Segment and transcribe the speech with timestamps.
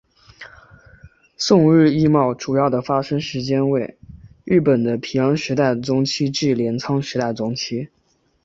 [1.37, 3.99] 宋日贸易主要的发生时间为
[4.45, 7.87] 日本的平安时代中期至镰仓时代中期。